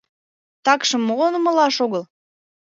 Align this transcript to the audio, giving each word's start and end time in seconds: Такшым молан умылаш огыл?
Такшым 0.65 1.01
молан 1.07 1.33
умылаш 1.39 1.75
огыл? 1.85 2.03